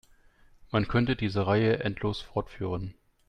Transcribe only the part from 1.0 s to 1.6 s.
diese